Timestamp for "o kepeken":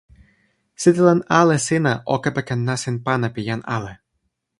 2.13-2.61